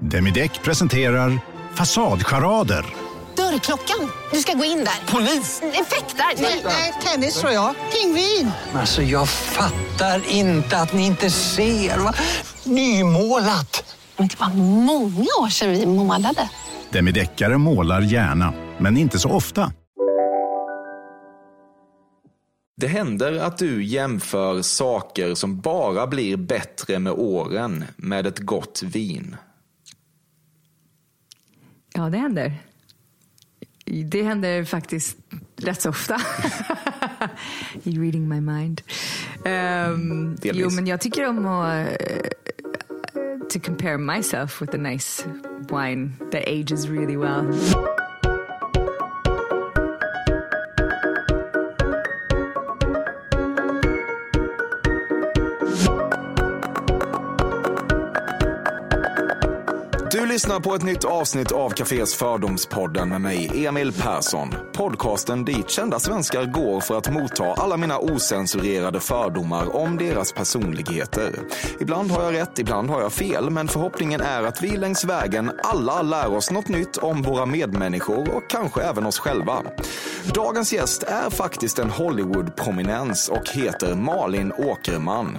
[0.00, 1.40] Demideck presenterar
[1.74, 2.86] Fasadcharader.
[3.36, 4.10] Dörrklockan.
[4.32, 5.12] Du ska gå in där.
[5.12, 5.62] Polis?
[5.62, 6.42] Effektar?
[6.64, 7.74] Nej, tennis tror jag.
[7.92, 8.50] Pingvin.
[8.74, 11.98] Alltså jag fattar inte att ni inte ser.
[11.98, 12.14] Va?
[12.64, 13.96] Nymålat!
[14.16, 16.48] Men det var många år sedan vi målade.
[16.90, 19.72] Demideckare målar gärna, men inte så ofta.
[22.76, 28.82] Det händer att du jämför saker som bara blir bättre med åren med ett gott
[28.82, 29.36] vin.
[31.94, 32.52] Ja, det händer.
[33.84, 35.16] Det händer faktiskt
[35.56, 36.16] rätt så ofta.
[37.82, 38.82] You're reading my mind.
[39.44, 41.96] Um, jo, men jag tycker om att uh,
[43.48, 45.24] to compare myself with a nice
[45.70, 47.52] wine that ages really well.
[60.12, 64.54] Du lyssnar på ett nytt avsnitt av Cafés Fördomspodden med mig, Emil Persson.
[64.72, 71.32] Podcasten dit kända svenskar går för att motta alla mina osensurerade fördomar om deras personligheter.
[71.80, 75.52] Ibland har jag rätt, ibland har jag fel, men förhoppningen är att vi längs vägen
[75.62, 79.62] alla lär oss något nytt om våra medmänniskor och kanske även oss själva.
[80.26, 85.38] Dagens gäst är faktiskt en Hollywood-prominens och heter Malin Åkerman.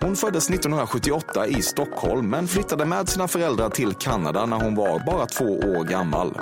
[0.00, 5.02] Hon föddes 1978 i Stockholm men flyttade med sina föräldrar till Kanada när hon var
[5.06, 6.38] bara två år gammal.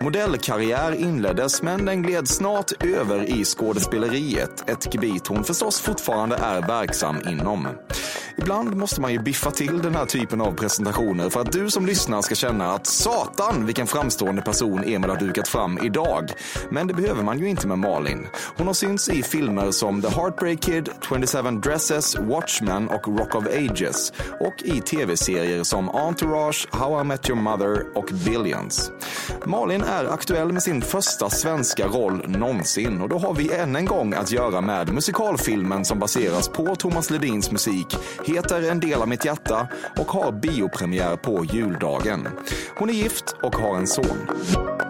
[0.00, 6.60] Modellkarriär inleddes men den gled snart över i skådespeleriet, ett gebit hon förstås fortfarande är
[6.60, 7.68] verksam inom.
[8.38, 11.86] Ibland måste man ju biffa till den här typen av presentationer för att du som
[11.86, 16.30] lyssnar ska känna att satan vilken framstående person Emil har dukat fram idag.
[16.70, 18.26] Men det behöver man ju inte med Malin.
[18.56, 23.46] Hon har synts i filmer som The Heartbreak Kid, 27 Dresses, Watchmen och Rock of
[23.46, 28.90] Ages och i tv-serier som Entourage, How I Met Your Mother och Billions.
[29.44, 33.84] Malin är aktuell med sin första svenska roll någonsin och då har vi än en
[33.86, 39.08] gång att göra med musikalfilmen som baseras på Thomas Ledins musik, heter En del av
[39.08, 42.28] mitt hjärta och har biopremiär på juldagen.
[42.78, 44.85] Hon är gift och har en son.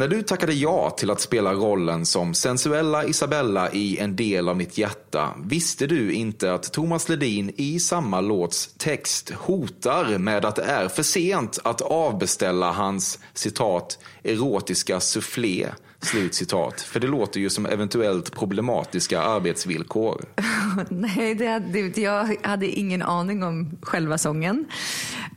[0.00, 4.56] När du tackade ja till att spela rollen som sensuella Isabella i En del av
[4.56, 10.56] mitt hjärta visste du inte att Thomas Ledin i samma låts text hotar med att
[10.56, 15.66] det är för sent att avbeställa hans citat erotiska soufflé
[16.02, 16.80] Slut citat.
[16.80, 20.24] För det låter ju som eventuellt problematiska arbetsvillkor.
[20.88, 24.66] Nej, det hade, jag hade ingen aning om själva sången.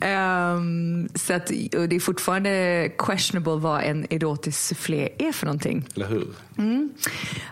[0.02, 5.88] Um, så att, det är fortfarande questionable vad en erotisk soufflé är för någonting.
[5.96, 6.28] Eller hur?
[6.58, 6.94] Mm.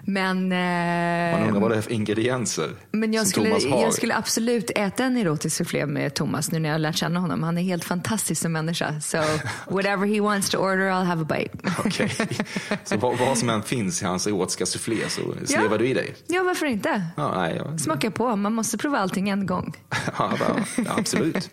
[0.02, 3.82] Men, uh, Man undrar vad det är för ingredienser men jag som skulle, Thomas har.
[3.82, 7.20] Jag skulle absolut äta en erotisk soufflé med Thomas nu när jag har lärt känna
[7.20, 7.44] honom.
[7.44, 9.02] Han är helt fantastisk som människa.
[9.02, 9.18] So
[9.68, 11.74] whatever he wants to order I'll have a bite.
[11.86, 12.12] Okej.
[12.86, 16.16] Så vad, vad som än finns i hans erotiska soufflé så slevar du i dig?
[16.28, 17.08] Ja, varför inte?
[17.18, 17.78] Ja, nej, ja.
[17.78, 19.78] Smaka på, man måste prova allting en gång.
[20.18, 21.50] Ja, ja, absolut.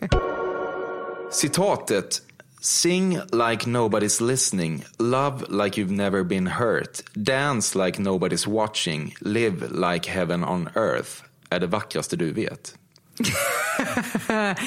[1.31, 2.23] Citatet
[2.61, 9.71] Sing like nobody's listening, love like you've never been hurt, dance like nobody's watching, live
[9.71, 12.75] like heaven on earth är det vackraste du vet.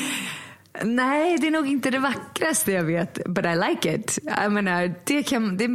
[0.84, 4.20] Nej, det är nog inte det vackraste jag vet, but I like it.
[4.24, 5.58] Jag menar, det kan...
[5.58, 5.68] Det,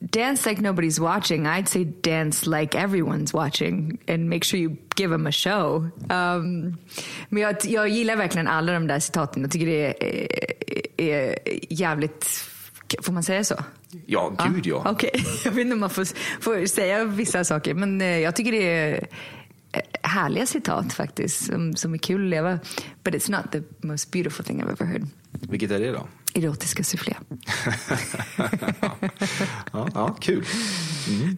[0.00, 1.46] dance like nobody's watching.
[1.46, 5.90] I'd say dance like everyone's watching and make sure you give them a show.
[6.10, 6.78] Um,
[7.28, 9.42] men jag, jag gillar verkligen alla de där citaten.
[9.42, 11.38] Jag tycker det är, är
[11.72, 12.26] jävligt...
[13.02, 13.54] Får man säga så?
[14.06, 14.82] Ja, gud ja.
[14.86, 15.24] Okej, okay.
[15.44, 16.06] jag vet inte om man får,
[16.40, 19.06] får säga vissa saker, men eh, jag tycker det är
[20.02, 22.58] härliga citat faktiskt, som, som är kul att leva.
[23.04, 25.06] But it's not the most beautiful thing I've ever heard.
[25.30, 26.06] Vilket är det då?
[26.34, 27.16] Erotiska soufflé.
[29.72, 30.44] ja, ja, kul.
[31.08, 31.36] Mm.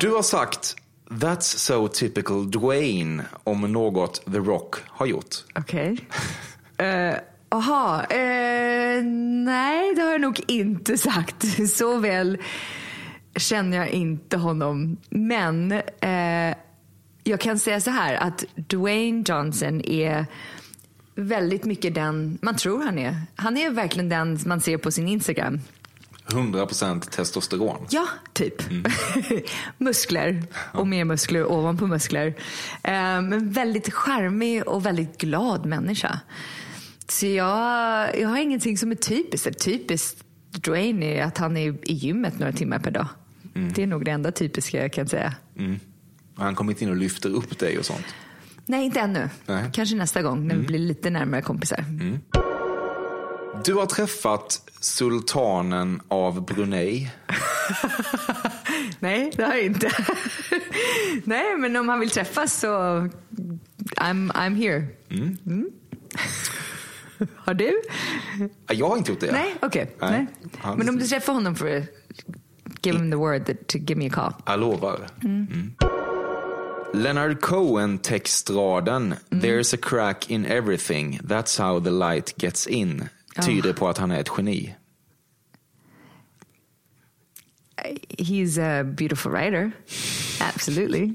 [0.00, 0.76] Du har sagt
[1.10, 5.44] That's so typical Dwayne om något The Rock har gjort.
[5.54, 5.98] Okej.
[6.78, 7.14] Okay.
[7.50, 9.04] Jaha, uh, uh,
[9.44, 11.68] nej det har jag nog inte sagt.
[11.76, 12.38] Så väl
[13.36, 14.96] känner jag inte honom.
[15.10, 16.56] Men eh,
[17.24, 20.26] jag kan säga så här att Dwayne Johnson är
[21.14, 23.16] väldigt mycket den man tror han är.
[23.36, 25.60] Han är verkligen den man ser på sin Instagram.
[26.26, 27.86] 100% testosteron.
[27.90, 28.62] Ja, typ.
[29.78, 32.26] muskler och mer muskler ovanpå muskler.
[32.82, 36.20] Eh, Men väldigt charmig och väldigt glad människa.
[37.08, 39.58] Så jag, jag har ingenting som är typiskt.
[39.64, 43.06] Typiskt Dwayne är att han är i gymmet några timmar per dag.
[43.74, 45.34] Det är nog det enda typiska jag kan säga.
[46.36, 48.06] Har han kommit in och lyfter upp dig och sånt?
[48.66, 49.28] Nej, inte ännu.
[49.46, 49.64] Nej.
[49.72, 51.84] Kanske nästa gång när vi blir lite närmare kompisar.
[53.64, 57.10] Du har träffat sultanen av Brunei.
[58.98, 59.90] Nej, det har jag inte.
[61.24, 62.66] Nej, men om han vill träffas så
[63.96, 64.86] I'm, I'm here.
[65.10, 65.70] Mm.
[67.36, 67.80] har du?
[68.66, 69.32] Ja, Jag har inte gjort det.
[69.32, 69.96] Nej, okej.
[70.00, 70.10] Nej.
[70.10, 70.26] Nej.
[70.58, 71.84] Han- Men om du träffar honom för att
[72.82, 74.32] give him the word that, to give me a call.
[74.46, 75.06] Jag lovar.
[75.24, 75.72] Mm.
[76.94, 83.08] Leonard Cohen-textraden “There's a crack in everything, that's how the light gets in”
[83.42, 84.74] tyder på att han är ett geni.
[88.18, 89.72] He's a beautiful writer.
[90.40, 91.12] Absolutely.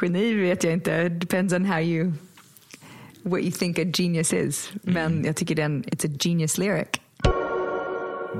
[0.00, 1.08] Geni vet jag inte.
[1.08, 2.12] Depends on how you
[3.22, 4.72] what you think a genius is.
[4.82, 6.88] Men jag tycker den it's a genius lyric.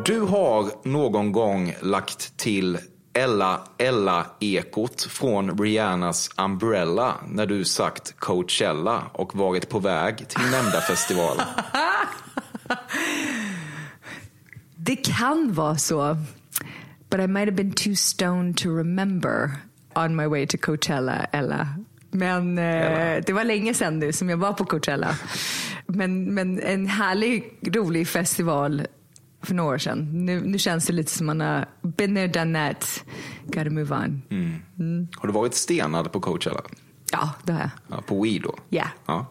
[0.04, 2.78] Du har någon gång lagt till
[3.12, 10.80] Ella Ella-ekot från Rihannas Umbrella när du sagt Coachella och varit på väg till nämnda
[10.80, 11.42] festival.
[14.76, 16.16] Det kan vara så.
[17.10, 19.50] But I might have been too stoned to remember
[19.94, 21.68] on my way to Coachella, Ella.
[22.10, 25.16] Men eh, det var länge sedan nu som jag var på Coachella.
[25.86, 28.86] Men, men en härlig, rolig festival
[29.42, 30.08] för några år sedan.
[30.26, 33.04] Nu, nu känns det lite som man har been there, done that.
[33.46, 34.22] Gotta move on.
[35.16, 36.60] Har du varit stenad på Coachella?
[37.12, 37.70] Ja, det har jag.
[37.88, 38.54] Ja, på weed då?
[38.68, 38.86] Ja.
[39.06, 39.26] ja.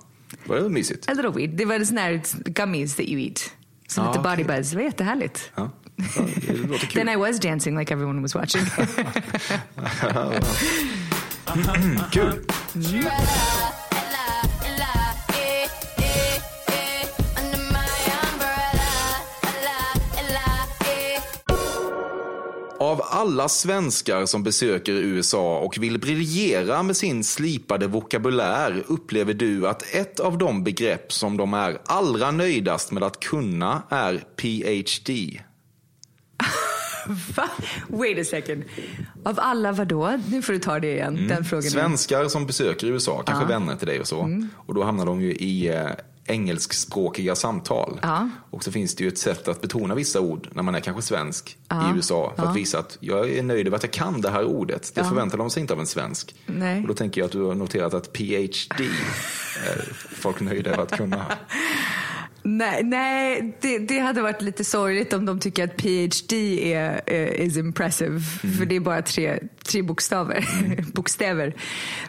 [0.45, 1.09] Var det mysigt?
[1.09, 1.49] A little weed.
[1.49, 3.51] Det var sån här gummies that you eat.
[3.87, 4.57] Så Ah, lite body okej.
[4.57, 4.69] buzz.
[4.69, 5.51] Det var jättehärligt.
[5.55, 5.69] Ja.
[5.95, 6.03] Ja,
[6.81, 6.87] det.
[6.93, 8.61] Then I was dancing like everyone was watching.
[12.11, 12.33] Kul.
[22.79, 29.67] Av alla svenskar som besöker USA och vill briljera med sin slipade vokabulär upplever du
[29.67, 35.41] att ett av de begrepp som de är allra nöjdast med att kunna är PhD.
[37.35, 37.49] Va?
[37.87, 38.63] Wait a second.
[39.25, 40.19] Av alla vadå?
[40.27, 41.27] Nu får du ta det igen.
[41.27, 41.63] Den frågan.
[41.63, 44.47] Svenskar som besöker USA, kanske vänner till dig och så.
[44.55, 45.87] Och då hamnar de ju i eh,
[46.29, 47.99] engelskspråkiga samtal.
[48.01, 48.29] Ja.
[48.49, 51.01] Och så finns det ju ett sätt att betona vissa ord när man är kanske
[51.01, 52.33] svensk i USA.
[52.35, 54.91] För att visa att jag är nöjd över att jag kan det här ordet.
[54.95, 56.35] Det förväntar de sig inte av en svensk.
[56.45, 56.81] Nej.
[56.81, 58.83] Och då tänker jag att du har noterat att PhD
[59.67, 61.25] är folk nöjda över att kunna.
[62.43, 67.41] Nej, nej det, det hade varit lite sorgligt om de tycker att PhD är, är
[67.41, 68.19] is impressive.
[68.57, 70.45] För det är bara tre, tre bokstäver.
[70.93, 71.55] bokstäver.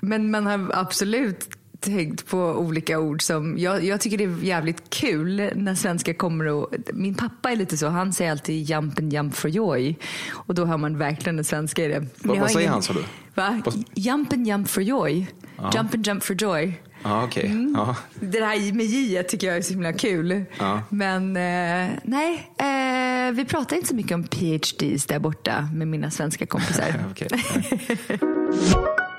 [0.00, 1.48] Men man har absolut
[1.80, 6.46] tänkt på olika ord som, jag, jag tycker det är jävligt kul när svenskar kommer
[6.46, 9.96] och, min pappa är lite så, han säger alltid jump and jump for joy.
[10.30, 12.06] Och då hör man verkligen det svenska i det.
[12.18, 13.04] Men Vad- säger han, sa du?
[13.34, 13.62] Va?
[13.64, 15.26] Vad- Jump and jump for joy.
[15.74, 16.80] Jump and jump for joy.
[17.02, 17.72] Ja, okej.
[17.76, 17.96] Ja.
[18.20, 20.44] Det här med J tycker jag är så himla kul.
[20.58, 20.82] Ja.
[20.88, 26.10] Men eh, nej, eh, vi pratar inte så mycket om PhDs där borta med mina
[26.10, 26.94] svenska kompisar.
[27.10, 27.28] Okej.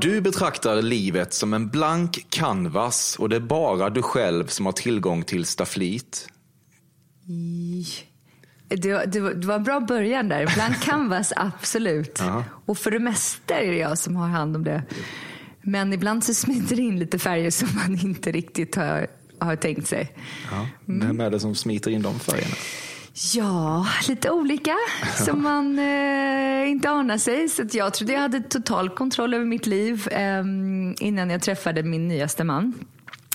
[0.00, 4.72] Du betraktar livet som en blank canvas och det är bara du själv som har
[4.72, 6.28] tillgång till stafflit.
[8.68, 10.54] Det, det, det var en bra början där.
[10.54, 12.20] Blank canvas, absolut.
[12.66, 14.82] Och för det mesta är det jag som har hand om det.
[15.62, 19.06] Men ibland så smiter det in lite färger som man inte riktigt har,
[19.38, 20.12] har tänkt sig.
[20.50, 20.68] Ja.
[20.84, 22.54] Vem är det som smiter in de färgerna?
[23.34, 24.74] Ja, lite olika
[25.16, 27.48] som man eh, inte anar sig.
[27.48, 30.44] Så jag trodde jag hade total kontroll över mitt liv eh,
[31.00, 32.74] innan jag träffade min nyaste man.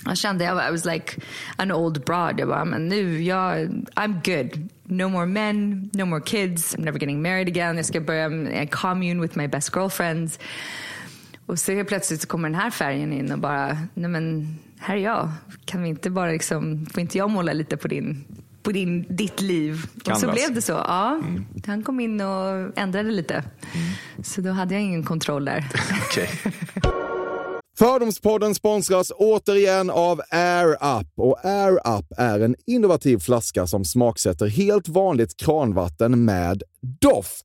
[0.04, 1.20] Jag kände, jag var, I was like
[1.56, 2.40] an old broad.
[2.40, 3.58] Jag bara, men nu, jag,
[3.94, 4.68] I'm good.
[4.84, 7.76] No more men, no more kids, I'm never getting married again.
[7.76, 10.38] Jag ska börja en commune with my best girlfriends.
[11.46, 14.96] Och så helt plötsligt så kommer den här färgen in och bara, nej men här
[14.96, 15.30] är jag.
[15.64, 18.24] Kan vi inte bara liksom, får inte jag måla lite på din
[18.62, 19.86] på din, ditt liv.
[19.96, 20.34] Och så Canvas.
[20.34, 20.72] blev det så.
[20.72, 21.20] Ja,
[21.66, 23.44] Han kom in och ändrade lite.
[24.22, 25.68] Så då hade jag ingen kontroll där.
[26.10, 26.30] Okej.
[27.78, 30.68] Fördomspodden sponsras återigen av Air
[31.00, 31.08] Up.
[31.16, 36.62] Och Air Up är en innovativ flaska som smaksätter helt vanligt kranvatten med
[37.00, 37.44] doft.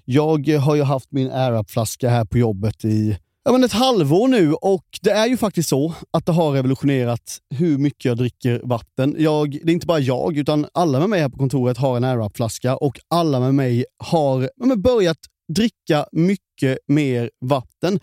[0.13, 4.53] Jag har ju haft min AirUp-flaska här på jobbet i ja, men ett halvår nu
[4.53, 9.15] och det är ju faktiskt så att det har revolutionerat hur mycket jag dricker vatten.
[9.19, 12.03] Jag, det är inte bara jag, utan alla med mig här på kontoret har en
[12.03, 15.17] AirUp-flaska och alla med mig har ja, börjat
[15.55, 17.99] dricka mycket mer vatten.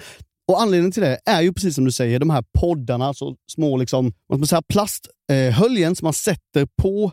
[0.48, 3.76] Och Anledningen till det är ju precis som du säger, de här poddarna, alltså små
[3.76, 7.12] liksom, vad man säga, plasthöljen som man sätter på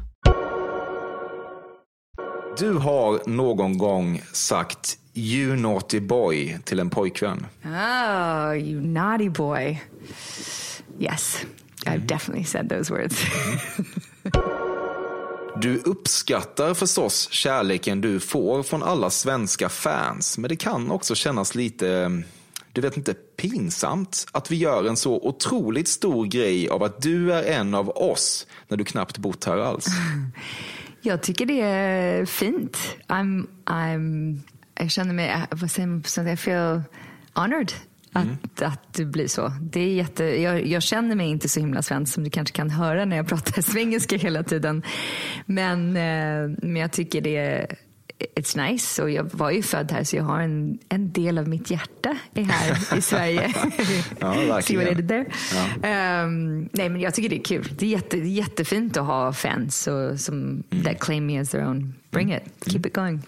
[2.57, 7.45] Du har någon gång sagt you naughty boy till en pojkvän.
[7.65, 9.81] Oh, you naughty boy.
[10.99, 11.45] Yes,
[11.85, 13.25] I've definitely said those words.
[15.61, 21.55] Du uppskattar förstås kärleken du får från alla svenska fans, men det kan också kännas
[21.55, 22.21] lite,
[22.73, 27.33] du vet inte, pinsamt att vi gör en så otroligt stor grej av att du
[27.33, 29.85] är en av oss när du knappt bott här alls.
[31.01, 32.77] Jag tycker det är fint.
[33.07, 34.39] I'm, I'm,
[34.75, 36.33] jag känner mig, vad säger man på svenska?
[36.33, 36.81] I feel
[37.33, 37.71] honored
[38.13, 39.53] att, att det blir så.
[39.61, 42.69] Det är jätte, jag, jag känner mig inte så himla svensk som du kanske kan
[42.69, 44.83] höra när jag pratar svengelska hela tiden.
[45.45, 47.75] Men, eh, men jag tycker det är
[48.35, 51.47] It's nice och jag var ju född här så jag har en, en del av
[51.47, 53.53] mitt hjärta är här i Sverige.
[54.19, 54.61] Ja.
[54.61, 55.25] See what I did there?
[55.83, 57.69] Ehm, nej men jag tycker det är kul.
[57.77, 61.93] Det är, jätte, jättefint att ha fans och, som that claim me as their own.
[62.11, 63.21] Bring it, keep it going.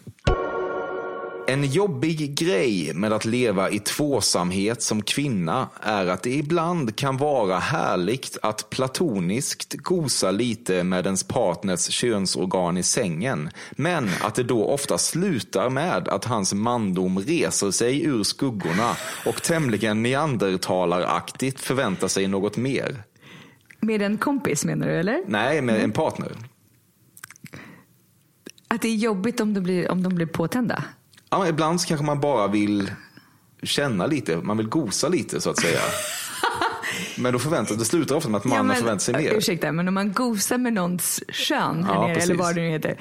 [1.48, 7.18] En jobbig grej med att leva i tvåsamhet som kvinna är att det ibland kan
[7.18, 13.50] vara härligt att platoniskt gosa lite med ens partners könsorgan i sängen.
[13.72, 18.96] Men att det då ofta slutar med att hans mandom reser sig ur skuggorna
[19.26, 23.04] och tämligen neandertalaraktigt förväntar sig något mer.
[23.80, 25.24] Med en kompis menar du eller?
[25.28, 26.32] Nej, med en partner.
[28.68, 30.84] Att det är jobbigt om, det blir, om de blir påtända?
[31.34, 32.92] Ja, men ibland så kanske man bara vill
[33.64, 35.80] känna lite, man vill gosa lite så att säga.
[37.18, 39.34] Men då förväntar det slutar ofta med att mannen förväntar sig mer.
[39.34, 42.98] Ursäkta, men om man gosar med någons kön Ja, nere, eller vad det nu heter.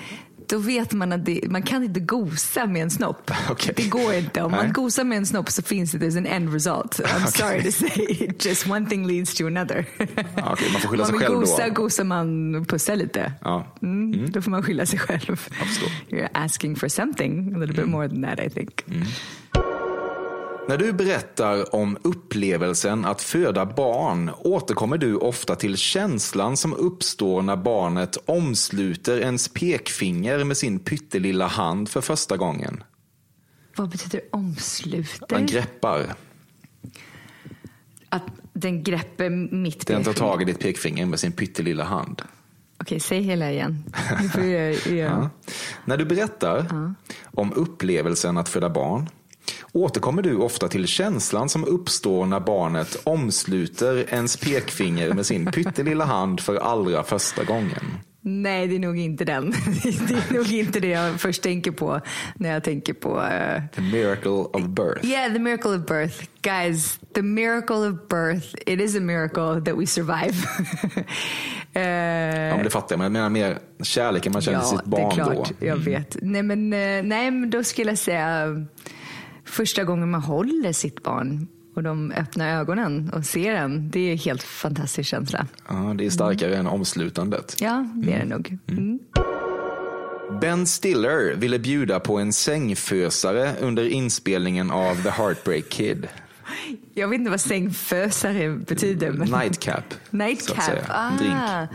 [0.52, 3.30] Då vet man att det, man kan inte gosa med en snopp.
[3.50, 3.74] Okej.
[3.76, 4.42] Det går inte.
[4.42, 4.64] Om Nej.
[4.64, 7.00] man gosar med en snopp så finns det there's an end result.
[7.04, 8.28] I'm sorry to say.
[8.40, 9.86] Just one thing leads to another.
[9.98, 11.74] Ja, okej, man får skylla Om sig man själv gosa, då.
[11.74, 13.32] gosar man och pussar lite.
[13.40, 13.76] Ja.
[13.82, 15.36] Mm, Då får man skylla sig själv.
[15.36, 15.88] förstår.
[16.16, 18.84] You're asking for something a little bit more than that I think.
[20.68, 27.42] När du berättar om upplevelsen att föda barn återkommer du ofta till känslan som uppstår
[27.42, 32.84] när barnet omsluter ens pekfinger med sin pyttelilla hand för första gången.
[33.76, 35.26] Vad betyder omsluter?
[35.28, 36.14] Den greppar.
[38.08, 38.22] Att
[38.52, 40.30] den grepper mitt Den tar pekfinger.
[40.30, 42.22] tag i ditt pekfinger med sin pyttelilla hand.
[42.80, 43.84] Okej, säg hela igen.
[44.34, 44.46] Jag,
[44.86, 45.30] jag, Ja.
[45.84, 46.66] När du berättar
[47.24, 49.08] om upplevelsen att föda barn
[49.72, 56.04] återkommer du ofta till känslan som uppstår när barnet omsluter ens pekfinger med sin pyttelilla
[56.04, 57.80] hand för allra första gången.
[58.24, 59.50] Nej, det är nog inte den.
[59.82, 62.00] Det är nog inte det jag först tänker på
[62.34, 63.22] när jag tänker på...
[63.22, 65.04] eh, The miracle of birth.
[65.06, 66.24] Yeah, the miracle of birth.
[66.42, 68.54] Guys, the miracle of birth.
[68.66, 70.34] It is a miracle that we survive.
[71.74, 74.84] Eh, Ja, men det fattar jag, men jag menar mer kärleken man känner till sitt
[74.84, 75.52] barn det är klart.
[75.60, 75.66] då.
[75.66, 76.16] Jag vet.
[76.22, 78.46] Nej men, eh, nej, men då skulle jag säga
[79.44, 83.90] första gången man håller sitt barn och de öppnar ögonen och ser en.
[83.90, 85.46] Det är en helt fantastisk känsla.
[85.68, 87.56] Ja, det är starkare än omslutandet.
[87.60, 88.58] Ja, det är det nog.
[88.68, 88.98] Mm.
[90.40, 96.08] Ben Stiller ville bjuda på en sängfösare under inspelningen av The Heartbreak Kid.
[96.94, 99.10] Jag vet inte vad sängfösare betyder.
[99.10, 99.28] Men...
[99.28, 99.84] Nightcap.
[100.10, 100.84] Nightcap.
[100.88, 101.10] Ah.
[101.18, 101.70] Drink.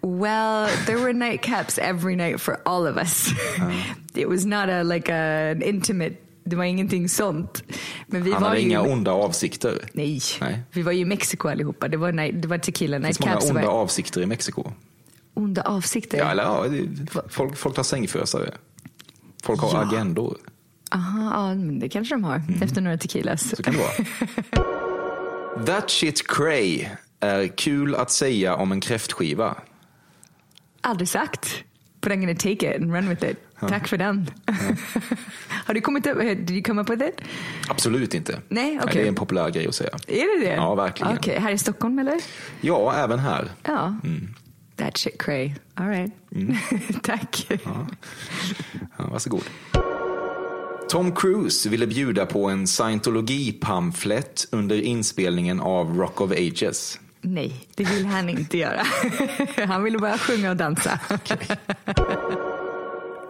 [0.00, 3.30] Well, there were nightcaps every night for all of us.
[4.14, 7.62] It was not a like a, an intimate, det var ingenting sånt.
[8.06, 9.78] Men vi Han var hade ju, inga onda avsikter.
[9.92, 10.20] Nej.
[10.40, 10.62] Nej.
[10.72, 11.88] vi var ju i Mexiko allihopa.
[11.88, 14.72] Det var, night, det var tequila Det finns många onda var avsikter i Mexiko.
[15.34, 16.18] onda avsikter.
[16.18, 16.64] Ja, eller ja,
[17.28, 18.54] folk, folk har sängfösare.
[19.42, 19.86] Folk har Ja.
[19.88, 20.36] agendor.
[20.90, 22.42] Aha, ja, det kanske de har.
[22.62, 23.42] Efter några tequilas.
[23.44, 23.56] Mm.
[23.56, 25.66] Så kan det vara.
[25.66, 26.86] That shit cray
[27.20, 29.56] är kul att säga om en kräftskiva.
[30.80, 31.64] Aldrig sagt.
[32.02, 33.36] But I'm gonna take it and run with it.
[33.68, 34.30] Tack för den.
[35.48, 37.20] Har du kommit upp, did you come up with it?
[37.68, 38.40] Absolut inte.
[38.48, 38.94] Nej, okej.
[38.94, 39.98] Det är en populär grej att säga.
[40.06, 40.54] Är det det?
[40.54, 41.16] Ja, verkligen.
[41.16, 42.20] Okej, här i Stockholm eller?
[42.60, 43.48] Ja, även här.
[43.62, 43.96] Ja.
[44.76, 45.52] That shit cray.
[45.74, 46.12] All right.
[47.02, 47.46] Tack.
[47.64, 47.86] Ja,
[48.96, 49.44] varsågod.
[50.88, 56.98] Tom Cruise ville bjuda på en scientologi-pamflett under inspelningen av Rock of Ages.
[57.24, 58.82] Nej, det vill han inte göra.
[59.66, 61.00] Han ville bara sjunga och dansa.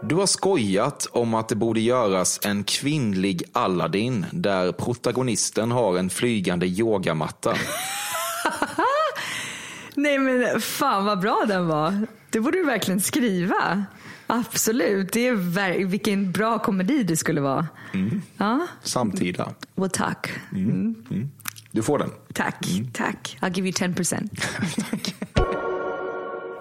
[0.05, 6.11] Du har skojat om att det borde göras en kvinnlig Aladdin där protagonisten har en
[6.11, 7.55] flygande yogamatta.
[9.95, 12.07] Nej men fan vad bra den var.
[12.31, 13.85] Det borde du verkligen skriva.
[14.27, 15.13] Absolut.
[15.13, 17.67] Det är ver- vilken bra komedi det skulle vara.
[18.37, 19.55] Ja, Samtida.
[19.75, 20.31] well tack.
[21.73, 22.11] Du får den.
[22.35, 23.39] Tack, tack.
[23.41, 24.29] I'll give you 10%.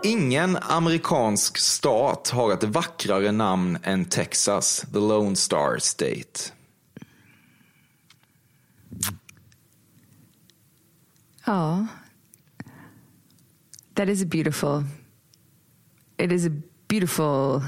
[0.04, 6.52] Ingen amerikansk stat har ett vackrare namn än Texas, the Lone Star State.
[11.46, 11.88] Ja.
[13.94, 14.84] That is a beautiful,
[16.18, 16.52] it is a
[16.88, 17.62] beautiful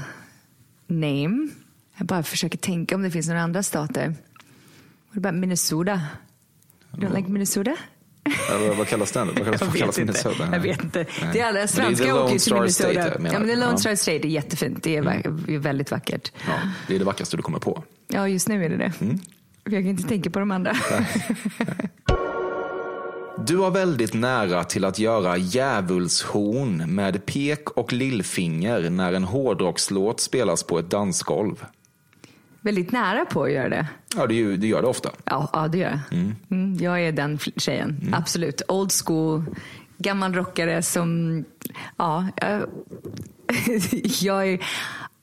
[0.86, 1.48] name.
[1.96, 4.14] Jag bara försöker tänka om det finns några andra stater.
[5.08, 6.00] What about Minnesota?
[6.96, 7.76] Don't like Minnesota?
[8.50, 9.26] Eller vad kallas den?
[9.26, 10.28] Vad kallas, Jag kallas vet inte.
[10.28, 10.48] Minnesota?
[10.52, 11.06] Jag vet inte.
[11.32, 12.90] Det är alla det the åker till Minnesota.
[12.92, 13.56] State, ja, men det är?
[13.56, 13.78] Lone.
[13.78, 14.82] Star State är jättefint.
[14.82, 15.06] Det är,
[15.50, 16.32] är väldigt vackert.
[16.46, 16.52] Ja,
[16.88, 17.84] det är det vackraste du kommer på.
[18.08, 18.92] Ja, just nu är det det.
[19.00, 19.18] Mm.
[19.64, 20.76] Jag kan inte tänka på de andra.
[23.46, 30.20] Du har väldigt nära till att göra djävulshorn med pek och lillfinger när en hårdrockslåt
[30.20, 31.64] spelas på ett dansgolv.
[32.64, 33.86] Väldigt nära på att göra det.
[34.16, 35.10] Ja, det, det gör det ofta.
[35.24, 36.18] Ja, ja det gör jag.
[36.18, 36.36] Mm.
[36.50, 38.14] Mm, jag är den tjejen.
[38.16, 38.62] Absolut.
[38.68, 39.44] Old school,
[39.98, 41.44] gammal rockare som...
[41.96, 42.62] Ja, jag,
[44.22, 44.60] jag är,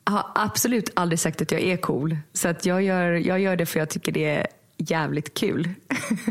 [0.04, 2.18] har absolut aldrig sagt att jag är cool.
[2.34, 5.70] Så att jag, gör, jag gör det för jag tycker det är jävligt kul.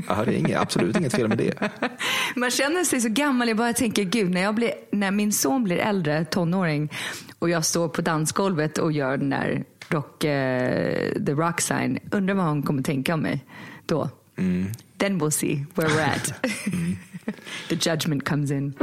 [0.09, 1.71] Ja, det är inget, absolut inget fel med det.
[2.37, 3.49] Man känner sig så gammal.
[3.49, 6.93] Jag bara tänker, gud, när, jag blir, när min son blir äldre, tonåring,
[7.39, 12.35] och jag står på dansgolvet och gör den där rock, eh, the rock sign, undrar
[12.35, 13.45] vad hon kommer tänka om mig
[13.87, 14.09] då.
[14.99, 16.33] Then we'll see where we're at.
[17.69, 18.75] the judgment comes in.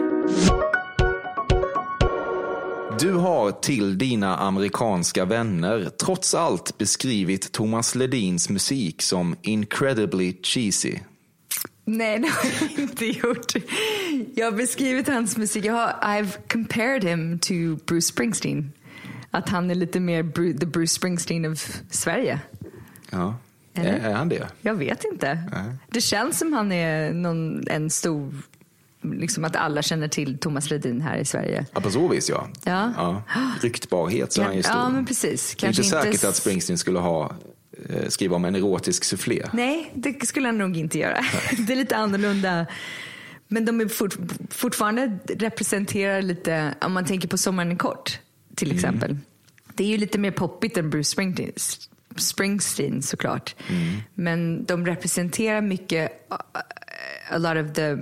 [3.00, 10.96] Du har till dina amerikanska vänner trots allt beskrivit Thomas Ledins musik som incredibly cheesy.
[11.86, 13.54] Nej, det har jag inte gjort.
[14.36, 15.66] Jag har beskrivit hans musik.
[15.66, 17.54] Jag har, I've compared him to
[17.86, 18.72] Bruce Springsteen.
[19.32, 21.60] Att han är lite mer Bru- the Bruce Springsteen av
[21.90, 22.40] Sverige.
[23.10, 23.36] Ja.
[23.74, 24.10] Är, Eller?
[24.10, 24.48] är han det?
[24.62, 25.40] Jag vet inte.
[25.92, 28.34] Det känns som han är någon, en stor,
[29.02, 31.66] liksom att alla känner till Thomas Ledin här i Sverige.
[31.74, 32.48] Ja, på så vis ja.
[32.64, 33.22] Ja.
[33.62, 34.76] Ryktbarhet så är han ju stor.
[34.76, 35.56] Ja, men precis.
[35.56, 37.32] det är inte Kanske säkert inte att Springsteen skulle ha
[37.90, 39.46] eh, skriva om en erotisk soufflé.
[39.54, 41.18] Nej, det skulle han nog inte göra.
[41.68, 42.66] Det är lite annorlunda.
[43.48, 44.18] Men de är fort,
[44.50, 48.20] fortfarande representerar lite, om man tänker på Sommaren är kort
[48.58, 49.18] till exempel.
[49.76, 51.52] Det är ju lite mer poppigt än Bruce Springsteen,
[52.16, 53.56] Springsteen såklart.
[54.14, 56.38] Men de representerar mycket, uh,
[57.32, 57.98] a lot of the,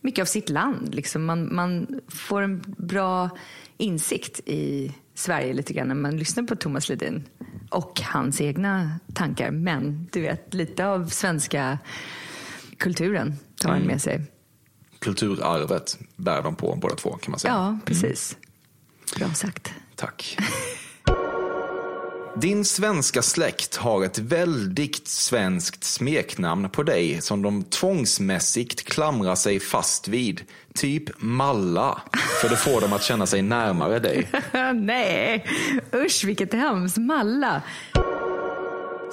[0.00, 0.94] mycket av sitt land.
[0.94, 1.24] Liksom.
[1.24, 3.30] Man, man får en bra
[3.76, 7.24] insikt i Sverige lite grann när man lyssnar på Thomas Ledin
[7.70, 9.50] och hans egna tankar.
[9.50, 11.78] Men du vet, lite av svenska
[12.76, 14.22] kulturen tar han med sig.
[14.98, 17.52] Kulturarvet bär de på båda två kan man säga.
[17.52, 18.36] Ja, precis.
[19.16, 19.74] Bra sagt.
[19.94, 20.36] Tack.
[22.40, 29.60] Din svenska släkt har ett väldigt svenskt smeknamn på dig som de tvångsmässigt klamrar sig
[29.60, 30.42] fast vid.
[30.74, 32.02] Typ Malla,
[32.40, 34.28] för det får dem att känna sig närmare dig.
[34.74, 35.46] Nej,
[35.94, 36.96] usch vilket hemskt.
[36.96, 37.62] Malla.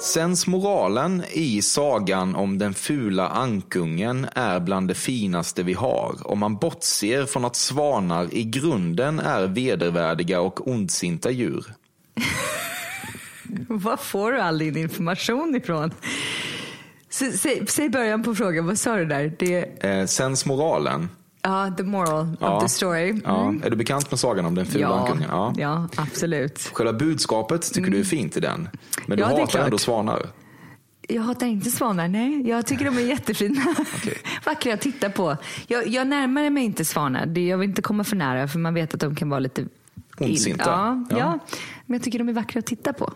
[0.00, 6.56] Sensmoralen i sagan om den fula ankungen är bland det finaste vi har om man
[6.56, 11.66] bortser från att svanar i grunden är vedervärdiga och ondsinta djur.
[13.68, 15.90] Var får du all din information ifrån?
[17.10, 19.32] S- Säg, säg början på frågan, vad sa du där?
[19.38, 21.08] Det, Eh, sensmoralen.
[21.44, 22.56] Ja, the moral Ja.
[22.56, 23.10] of the story.
[23.10, 23.22] Mm.
[23.24, 23.54] Ja.
[23.66, 25.28] Är du bekant med sagan om den fula ja, ankungen?
[25.30, 25.52] Ja.
[25.56, 26.70] ja, absolut.
[26.72, 28.68] Själva budskapet tycker du är fint i den.
[29.06, 30.26] Men du Ja, hatar ändå svanar.
[31.08, 32.48] Jag hatar inte svanar, nej.
[32.48, 33.60] Jag tycker de är jättefina.
[34.46, 35.36] Vackra att titta på.
[35.66, 37.38] Jag, jag närmar mig inte svanar.
[37.38, 39.64] Jag vill inte komma för nära för man vet att de kan vara lite...
[40.18, 40.64] Ondsinta.
[40.70, 41.18] Ja, Ja.
[41.18, 41.38] ja.
[41.86, 43.12] Men jag tycker de är vackra att titta på.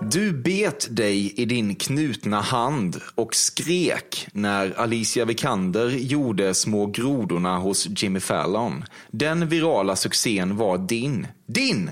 [0.00, 7.58] Du bet dig i din knutna hand och skrek när Alicia Vikander gjorde Små grodorna
[7.58, 8.84] hos Jimmy Fallon.
[9.10, 11.26] Den virala succén var din.
[11.46, 11.90] Din!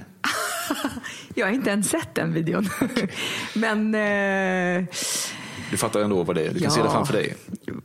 [1.35, 2.69] Jag har inte ens sett den videon.
[3.55, 4.85] Men eh,
[5.71, 6.55] Du fattar ändå vad det är.
[6.55, 7.35] Du kan se det framför dig.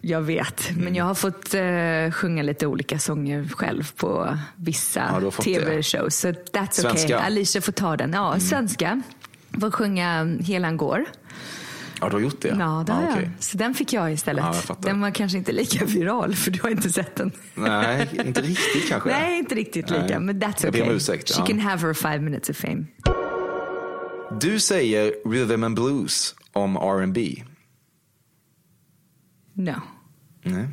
[0.01, 0.69] jag vet.
[0.77, 6.15] Men jag har fått eh, sjunga lite olika sånger själv på vissa Ja, tv-shows.
[6.19, 7.15] Så that's Svenska?
[7.15, 7.25] okay.
[7.27, 8.13] Alicia får ta den.
[8.13, 9.01] Ja, svenska.
[9.59, 11.05] Får sjunga Helan går.
[12.01, 12.47] Ja, du har gjort det?
[12.59, 13.13] Ja, det har jag.
[13.13, 13.31] okej.
[13.39, 14.43] Så den fick jag istället.
[14.45, 17.31] Ja, jag den var kanske inte lika viral för du har inte sett den.
[17.55, 19.09] Nej, inte riktigt kanske.
[19.09, 20.01] Nej, inte riktigt lika.
[20.05, 20.19] Nej.
[20.19, 20.95] Men that's Jag ber okay.
[20.95, 21.45] ursäkt, She ja.
[21.45, 22.85] can have her five minutes of fame.
[24.41, 27.43] Du säger rhythm and blues om R&B.
[29.53, 29.75] No.
[30.43, 30.67] Nej.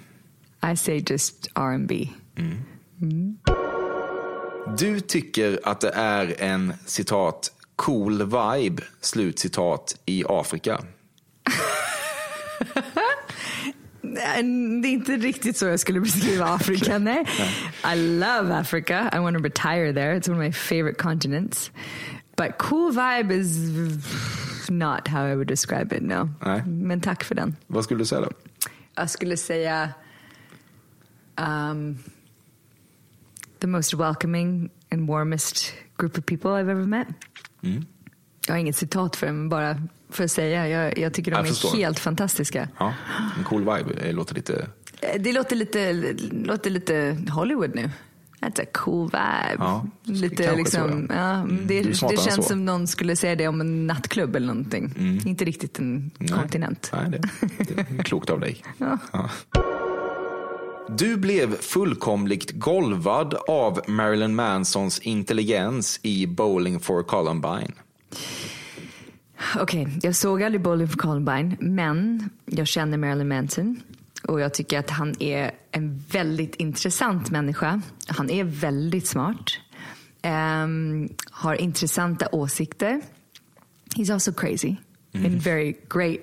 [0.73, 2.09] I say just R&B.
[4.79, 10.81] Du tycker att det är en citat cool vibe, slut citat, i Afrika.
[14.03, 16.99] Det är inte riktigt så jag skulle beskriva Afrika.
[16.99, 17.25] Nej.
[17.95, 19.11] I love Africa.
[19.13, 20.19] I want to retire there.
[20.19, 21.71] It's one of my favorite continents.
[22.37, 23.59] But cool vibe is
[24.71, 26.29] not how I would describe it, no.
[26.47, 26.63] Nej.
[26.67, 27.57] Men tack för den.
[27.67, 28.31] Vad skulle du säga då?
[28.95, 29.93] Jag skulle säga
[31.37, 31.99] um,
[33.61, 37.09] the most welcoming and warmest group of people I've ever met.
[38.46, 40.68] Jag har inget citat för det, men bara för att säga.
[40.68, 41.77] Jag, jag tycker de Jag är förstår.
[41.77, 42.68] helt fantastiska.
[42.79, 42.94] Ja,
[43.38, 43.94] en cool vibe.
[44.03, 44.66] Det låter lite...
[45.00, 45.92] Eh, Det låter lite,
[46.31, 47.90] låter lite Hollywood nu.
[48.40, 49.57] That's a cool vibe.
[49.59, 51.31] Ja, lite liksom, ja.
[51.35, 52.27] Mm, det, det än känns.
[52.29, 52.42] Mm.
[52.42, 54.94] som någon skulle säga det om en nattklubb eller någonting.
[55.27, 56.90] Inte riktigt en kontinent.
[56.92, 57.29] Nej, det,
[57.74, 58.62] det är klokt av dig.
[58.79, 58.98] Ja.
[60.88, 67.73] Du blev fullkomligt golvad av Marilyn Mansons intelligens i Bowling for Columbine.
[69.57, 73.81] Okej, jag såg aldrig Bowling for Columbine, men jag känner Marilyn Manson.
[74.29, 77.81] Och jag tycker att han är en väldigt intressant människa.
[78.07, 79.59] Han är väldigt smart.
[80.23, 83.01] ehm, har intressanta åsikter.
[83.97, 84.77] He's also crazy
[85.12, 86.20] in very great,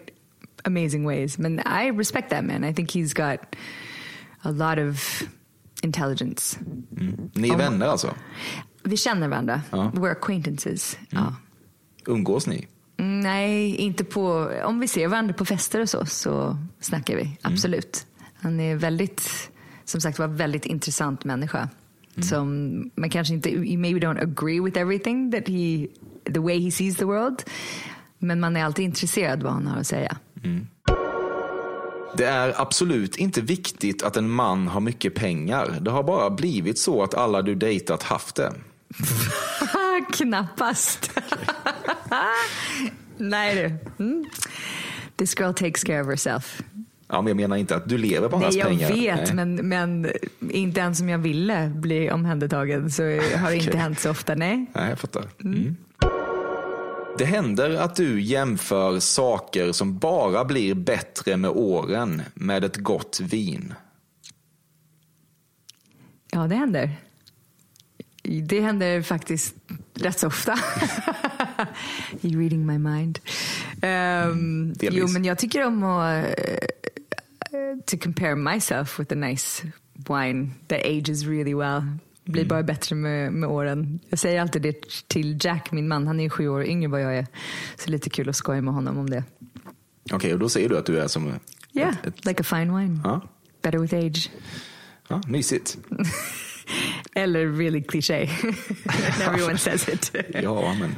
[0.64, 1.38] amazing ways.
[1.38, 2.64] Men I respect that man.
[2.64, 3.56] I think he's got
[4.42, 5.24] a lot of
[5.82, 6.60] intelligence.
[7.34, 8.14] Ni är vänner alltså?
[8.84, 9.62] Vi känner varandra.
[9.72, 9.92] Ja.
[9.96, 10.98] We're acquaintances.
[11.10, 11.36] Ja.
[12.06, 12.68] Umgås ni?
[12.98, 14.52] Mm, Nej, inte på...
[14.64, 17.38] Om vi ser varandra på fester och så, så snackar vi.
[17.42, 18.06] Absolut.
[18.36, 19.52] Han är väldigt,
[19.86, 21.70] som sagt var, väldigt intressant människa.
[22.22, 25.88] Som man kanske inte, you maybe don't agree with everything that he,
[26.34, 27.44] the way he sees the world.
[28.20, 30.18] Men man är alltid intresserad vad han har att säga.
[32.18, 35.78] Det är absolut inte viktigt att en man har mycket pengar.
[35.82, 38.54] Det har bara blivit så att alla du dejtat haft det.
[40.14, 41.12] Knappast.
[43.18, 44.04] Nej du.
[44.04, 44.26] Mm.
[45.16, 46.62] This girl takes care of herself.
[47.08, 48.94] Ja, men jag menar inte att du lever på Nej, hans jag pengar.
[48.94, 49.46] vet, Nej.
[49.46, 50.08] men, men
[50.52, 53.80] inte ens om jag ville bli omhändertagen så har det inte Okej.
[53.80, 54.36] hänt så ofta.
[54.36, 54.66] Nej.
[54.74, 55.24] Nej, jag fattar.
[55.44, 55.76] Mm.
[57.18, 63.20] Det händer att du jämför saker som bara blir bättre med åren med ett gott
[63.20, 63.74] vin.
[66.32, 66.96] Ja, det händer.
[68.24, 69.56] Det händer faktiskt
[69.94, 70.54] rätt så ofta.
[72.22, 73.20] You're reading my mind.
[73.82, 79.64] Um, jo, men jag tycker om att uh, to compare myself with a nice
[80.10, 81.84] wine that ages really well.
[82.32, 84.00] Blir bara bättre med, med åren.
[84.10, 84.76] Jag säger alltid det
[85.08, 86.08] till Jack, min man.
[86.08, 87.28] Han är ju sju år yngre än vad jag är.
[87.78, 89.24] Så lite kul att skoja med honom om det.
[90.12, 91.34] Okej, och då säger du att du är som...
[91.74, 93.00] Yeah, Ett, ett, like a fine wine.
[93.04, 93.22] ja,
[93.62, 94.30] Better with age.
[95.08, 95.78] ja, mysigt.
[97.16, 98.16] Eller really cliché.
[99.28, 100.12] Everyone says it.
[100.44, 100.96] Ja, men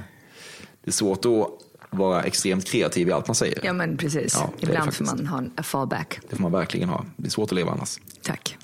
[0.84, 1.48] det är svårt att
[1.89, 3.60] vara extremt kreativ i allt man säger.
[3.63, 4.34] Ja men precis.
[4.36, 6.19] Ja, Ibland får man ha en fallback.
[6.30, 7.06] Det får man verkligen ha.
[7.17, 8.00] Det är svårt att leva annars.
[8.22, 8.58] Tack.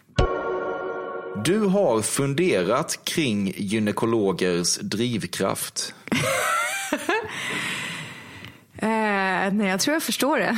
[1.45, 5.93] Du har funderat kring gynekologers drivkraft.
[8.81, 10.57] Eh, nej, jag tror jag förstår det.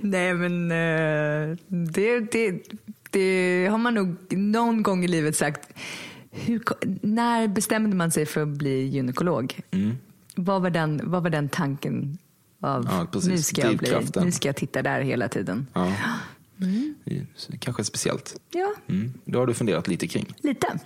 [0.00, 2.62] nej, men eh, det, det,
[3.10, 5.68] det har man nog någon gång i livet sagt.
[6.30, 6.62] Hur,
[7.02, 9.60] när bestämde man sig för att bli gynekolog?
[10.34, 12.18] Vad, var den, vad var den tanken
[12.60, 15.66] av Ja, nu, ska jag bli, nu ska jag titta där hela tiden?
[15.72, 15.92] Ja.
[17.04, 17.26] Är
[17.58, 18.36] Kanske speciellt.
[18.52, 19.12] Ja, Mm.
[19.24, 20.34] Det har du funderat lite kring.
[20.42, 20.78] lite.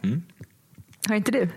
[1.08, 1.48] Har inte du?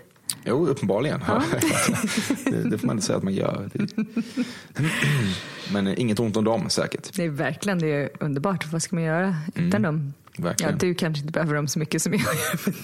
[0.44, 1.20] Jo, uppenbarligen.
[2.44, 3.70] det, det får man inte säga att man gör.
[5.72, 7.16] Men inget ont om dem säkert.
[7.16, 8.66] Det är verkligen det är underbart.
[8.72, 10.12] Vad ska man göra utan dem?
[10.36, 10.78] Ja, Verkligen.
[10.78, 12.74] du kanske inte behöver dem så mycket som jag gör.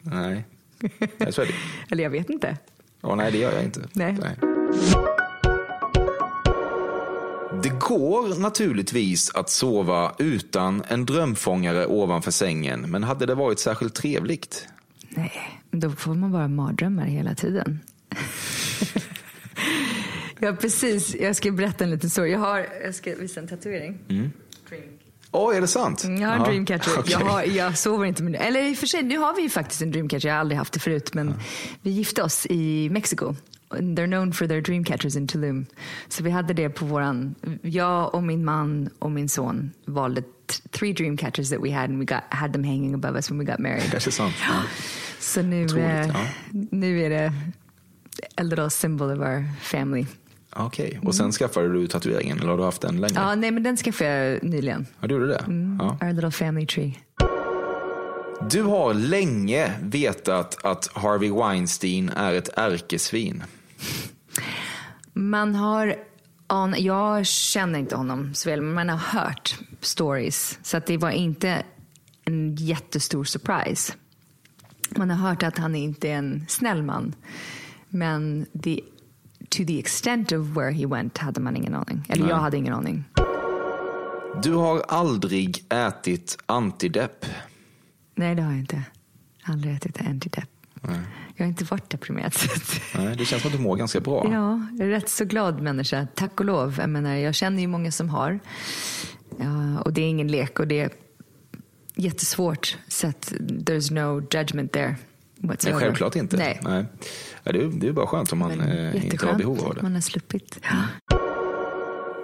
[0.00, 0.44] Nej.
[1.18, 1.52] Nej, så är det.
[1.90, 2.56] Eller jag vet inte.
[3.00, 3.88] Ja, nej, det gör jag inte.
[3.92, 4.16] Nej.
[7.66, 13.94] Det går naturligtvis att sova utan en drömfångare ovanför sängen, men hade det varit särskilt
[13.94, 14.68] trevligt?
[15.08, 17.80] Nej, då får man bara mardrömmar hela tiden.
[20.38, 21.14] ja, precis.
[21.14, 22.30] Jag ska berätta en liten story.
[22.30, 23.98] Jag, har, jag ska visa en tatuering.
[24.08, 24.32] Mm.
[25.30, 26.04] Åh, är det sant?
[26.04, 26.50] Mm, Jag har en Jaha.
[26.50, 26.90] dreamcatcher.
[26.98, 27.12] Okej.
[27.12, 29.48] Jag, har, jag sover inte med Eller i och för sig, nu har vi ju
[29.50, 30.26] faktiskt en dreamcatcher.
[30.28, 31.14] Jag har aldrig haft det förut.
[31.14, 31.34] Men
[31.82, 33.34] vi gifte oss i Mexiko.
[33.70, 35.66] They're known for their dreamcatchers in Tulum.
[36.08, 37.34] Så vi hade det på våran...
[37.62, 40.22] Jag och min man och min son valde
[40.70, 43.44] three dreamcatchers that we had and we got, had them hanging above us when we
[43.44, 43.94] got married.
[43.94, 44.34] Är sant.
[44.48, 44.62] Ja.
[45.18, 46.26] Så nu, Otroligt, eh, ja.
[46.70, 47.32] nu är det
[48.36, 50.06] a little symbol of our family.
[50.50, 53.14] Okej, och sen skaffade du tatueringen, eller har du haft den länge?
[53.14, 54.86] Ja, nej, men den skaffade jag nyligen.
[55.00, 55.44] Ja, du gjorde det?
[55.78, 55.98] Ja.
[56.06, 56.94] Our little family tree.
[58.40, 63.42] Du har länge vetat att Harvey Weinstein är ett ärkesvin.
[65.12, 65.96] Man har,
[66.46, 70.58] an, jag känner inte honom så väl, men man har hört stories.
[70.62, 71.62] Så att det var inte
[72.24, 73.92] en jättestor surprise.
[74.96, 77.14] Man har hört att han inte är en snäll man.
[77.88, 78.80] Men the,
[79.48, 82.04] to the extent of where he went hade man ingen aning.
[82.08, 82.30] Eller Nej.
[82.30, 83.04] jag hade ingen aning.
[84.42, 87.26] Du har aldrig ätit antidepp.
[88.16, 88.82] Nej, det har jag inte.
[89.42, 90.48] Aldrig ätit antidepp.
[91.36, 92.34] Jag har inte varit deprimerad.
[92.96, 94.28] Nej, det känns som att du mår ganska bra.
[94.32, 96.06] Ja, jag är rätt så glad människa.
[96.14, 96.76] Tack och lov.
[96.78, 98.40] Jag, menar, jag känner ju många som har.
[99.38, 100.90] Ja, och det är ingen lek och det är
[101.94, 102.76] jättesvårt.
[102.88, 104.96] Så att there's no judgment there.
[105.36, 106.36] Nej, självklart inte.
[106.36, 106.60] Nej.
[106.62, 106.84] Nej.
[107.42, 109.82] Det, är, det är bara skönt om man eh, inte har behov av det.
[109.82, 110.60] man har sluppit.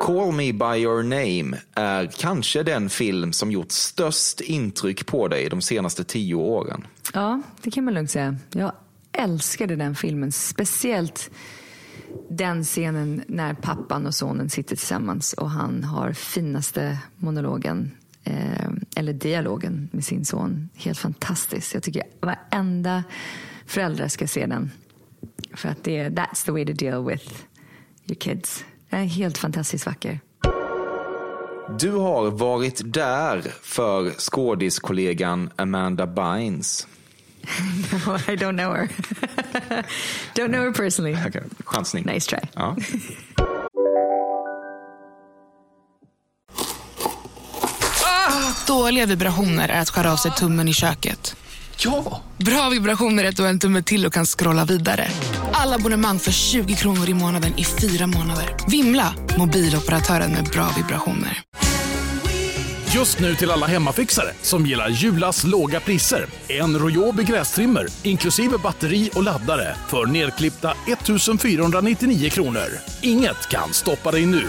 [0.02, 5.48] Call Me By Your Name är kanske den film som gjort störst intryck på dig
[5.48, 6.86] de senaste tio åren.
[7.14, 8.36] Ja, det kan man lugnt säga.
[8.50, 8.72] Jag
[9.12, 10.32] älskade den filmen.
[10.32, 11.30] Speciellt
[12.30, 17.90] den scenen när pappan och sonen sitter tillsammans och han har finaste monologen,
[18.24, 20.68] eh, eller dialogen med sin son.
[20.74, 21.74] Helt fantastiskt.
[21.74, 23.04] Jag tycker varenda
[23.66, 24.70] förälder ska se den.
[25.54, 27.32] För att det är, that's the way to deal with
[28.06, 28.64] your kids.
[28.92, 30.20] Den är helt fantastiskt vacker.
[31.78, 36.86] Du har varit där för skådiskollegan Amanda Bynes.
[38.06, 38.88] No, I don't know her.
[40.34, 41.16] don't know her personally.
[41.26, 41.42] Okay.
[41.64, 42.04] Chansning.
[42.06, 42.38] Nice try.
[42.54, 42.76] Ja.
[48.66, 51.36] Dåliga vibrationer är att skära av sig tummen i köket.
[51.84, 52.22] Ja!
[52.36, 55.08] Bra vibrationer är att du har en tumme till och kan scrolla vidare.
[55.52, 58.56] Alla abonnemang för 20 kronor i månaden i fyra månader.
[58.68, 59.14] Vimla!
[59.38, 61.42] Mobiloperatören med bra vibrationer.
[62.94, 66.26] Just nu till alla hemmafixare som gillar Julas låga priser.
[66.48, 72.68] En Royobi grästrimmer inklusive batteri och laddare för nedklippta 1 499 kronor.
[73.02, 74.48] Inget kan stoppa dig nu.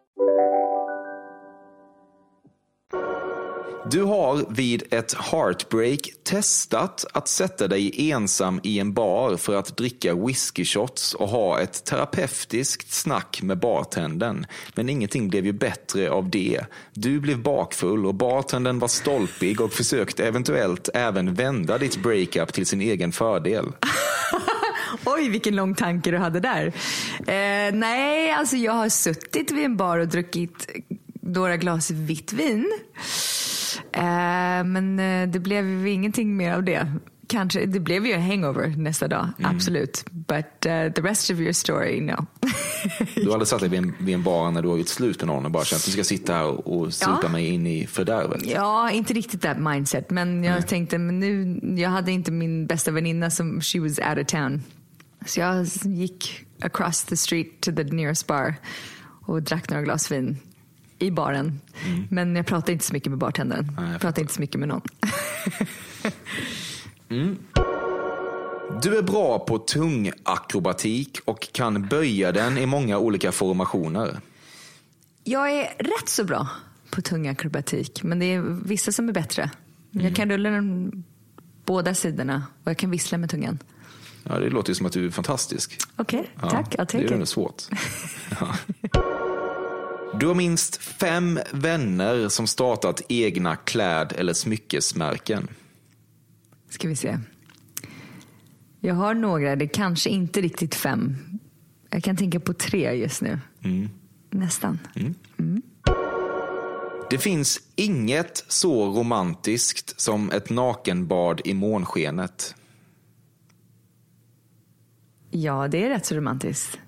[3.89, 9.77] Du har vid ett heartbreak testat att sätta dig ensam i en bar för att
[9.77, 14.45] dricka whiskyshots och ha ett terapeutiskt snack med bartendern.
[14.75, 16.61] Men ingenting blev ju bättre av det.
[16.93, 22.65] Du blev bakfull och bartendern var stolpig och försökte eventuellt även vända ditt breakup till
[22.65, 23.65] sin egen fördel.
[25.05, 26.67] Oj, vilken lång tanke du hade där.
[27.19, 30.69] Eh, nej, alltså jag har suttit vid en bar och druckit
[31.21, 32.71] några glas vitt vin.
[33.93, 36.91] Eh, men eh, det blev ju ingenting mer av det.
[37.29, 40.05] Kanske, det blev ju en hangover nästa dag, absolut.
[40.11, 42.25] But uh, the rest of your story, no.
[43.15, 45.17] Du har aldrig satt dig vid en, vid en bar när du har gjort slut
[45.19, 47.29] med någon och bara känt att du ska sitta här och, supa Ja.
[47.29, 48.45] mig in i fördärvet.
[48.45, 50.09] Ja, inte riktigt that mindset.
[50.09, 54.17] Men jag tänkte, men nu, jag hade inte min bästa väninna som, she was out
[54.21, 54.63] of town.
[55.25, 58.55] Så jag gick across the street to the nearest bar
[59.25, 60.37] och drack några glas vin
[61.01, 61.59] i baren.
[62.09, 63.77] Men jag pratade inte så mycket med bartendern.
[63.91, 64.81] jag pratade inte så mycket med någon.
[67.09, 67.37] Mm.
[68.81, 74.19] Du är bra på tung akrobatik och kan böja den i många olika formationer.
[75.23, 76.47] Jag är rätt så bra
[76.89, 79.49] på tung akrobatik, men det är vissa som är bättre.
[79.91, 80.91] Jag kan rulla den
[81.65, 83.59] båda sidorna och jag kan vissla med tungan.
[84.23, 85.77] Ja, det låter ju som att du är fantastisk.
[85.95, 86.75] Okej, Ja, tack.
[86.75, 87.63] I'll Det är ju svårt.
[88.39, 88.55] Ja.
[90.19, 95.47] Du har minst fem vänner som startat egna kläd eller smyckesmärken.
[96.69, 97.19] Ska vi se.
[98.79, 101.15] Jag har några, det är kanske inte riktigt fem.
[101.89, 103.39] Jag kan tänka på tre just nu.
[103.63, 103.89] Mm.
[104.29, 104.79] Nästan.
[107.09, 112.55] Det finns inget så romantiskt som ett nakenbad i månskenet.
[115.31, 116.79] Ja, det är rätt så romantiskt.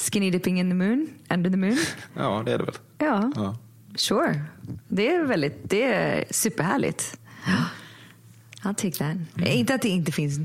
[0.00, 1.78] Skinny dipping in the moon, under the moon.
[2.14, 2.74] Ja, det är det väl.
[2.98, 3.58] Ja, Ja.
[3.94, 4.42] sure.
[4.88, 7.18] Det är väldigt, det är superhärligt.
[8.62, 9.16] I'll take that.
[9.46, 10.38] Inte att det inte finns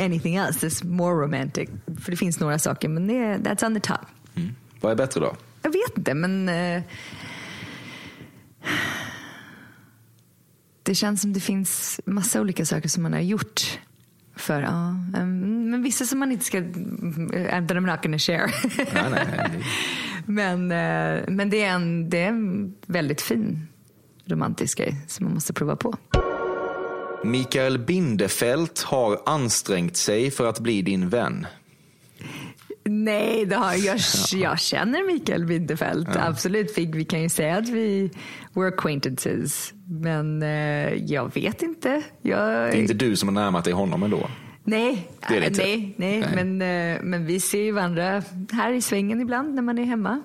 [0.00, 1.68] anything else that's more romantic.
[2.00, 4.00] För det finns några saker, men det är, that's on the top.
[4.80, 5.36] Vad är bättre då?
[5.62, 6.82] Jag vet inte, men eh,
[10.82, 13.78] det känns som det finns massa olika saker som man har gjort
[14.36, 14.88] för, ja,
[15.20, 16.64] em, men vissa som man inte ska, uh,
[17.66, 18.50] that I'm not gonna share.
[18.76, 19.64] Nej, nej, nej.
[20.26, 23.68] men, eh, men det är, en, det är en väldigt fin
[24.24, 25.94] romantisk grej som man måste prova på.
[27.24, 31.46] Mikael Bindefeld har ansträngt sig för att bli din vän.
[32.84, 33.98] Nej, det har, jag,
[34.42, 36.16] jag känner Mikael Winterfeldt.
[36.16, 38.10] Absolut, vi, vi kan ju säga att vi
[38.54, 39.72] were acquaintances.
[39.88, 42.02] Men eh, jag vet inte.
[42.22, 44.28] Jag, Det är inte du som har närmat dig honom ändå.
[44.68, 45.62] Nej, Det är det äh, inte.
[45.62, 46.44] nej, nej, Nej.
[46.44, 46.62] Men,
[46.96, 50.22] eh, men vi ser ju varandra här i svängen ibland när man är hemma.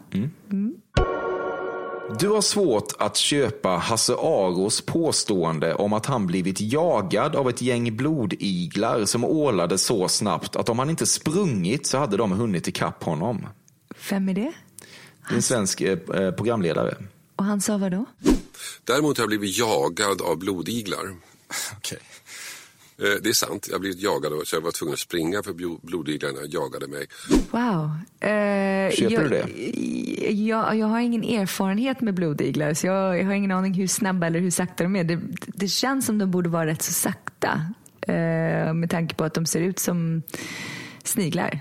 [2.20, 7.62] Du har svårt att köpa Hasse Aros påstående om att han blivit jagad av ett
[7.62, 12.68] gäng blodiglar som ålade så snabbt att om han inte sprungit så hade de hunnit
[12.68, 13.48] ikapp honom.
[14.10, 14.52] Vem är det?
[15.28, 16.96] Det är en svensk eh, eh, programledare.
[17.36, 18.06] Och han sa vad då?
[18.84, 21.16] Däremot har jag blivit jagad av blodiglar.
[21.78, 21.98] Okej.
[22.02, 22.11] Eh,
[23.02, 25.52] Det är sant, jag har blivit jagad och så jag var tvungen att springa för
[25.54, 27.08] blo- blodiglarna jagade mig.
[27.52, 27.92] Wow.
[28.20, 30.32] Eh, Köper jag, du det?
[30.32, 34.28] Jag, jag har ingen erfarenhet med blodiglar så jag, jag har ingen aning hur snabba
[34.28, 35.04] eller hur sakta de är.
[35.04, 37.66] Det, det känns som de borde vara rätt så sakta.
[38.08, 40.24] Eh, med tanke på att de ser ut som
[41.04, 41.60] sniglar.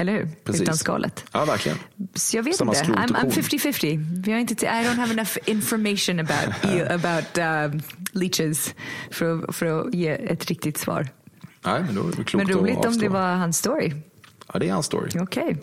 [0.00, 0.28] Eller hur?
[0.44, 0.62] Precis.
[0.62, 1.24] Utan skalet.
[1.32, 1.78] Ja, verkligen.
[2.14, 2.84] Så jag vet Samma inte.
[2.92, 3.30] I'm, I'm korn.
[3.30, 4.22] 50-50.
[4.24, 7.38] Vi har inte, I don't have enough information about, about
[7.74, 7.82] um,
[8.12, 8.74] leeches
[9.10, 11.08] för, att- för att ge ett riktigt svar.
[11.64, 13.92] Nej, men då är det klokt Men roligt att om det var hans story.
[14.52, 15.10] Ja, det är hans story.
[15.20, 15.56] Okej.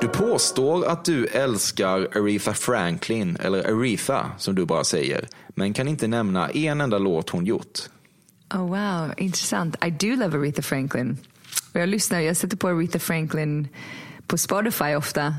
[0.00, 5.88] Du påstår att du älskar Aretha Franklin, eller Aretha som du bara säger, men kan
[5.88, 7.78] inte nämna en enda låt hon gjort.
[8.54, 9.76] Oh wow, intressant.
[9.86, 11.18] I do love Aretha Franklin.
[11.72, 13.68] Och jag lyssnar, jag sätter på Aretha Franklin
[14.26, 15.34] på Spotify ofta.